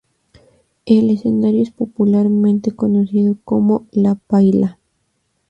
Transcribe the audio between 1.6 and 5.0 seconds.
es popularmente conocido como "La paila".